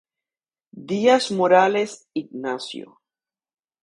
Díaz-Morales, 0.89 1.93
Ignacio. 2.21 2.87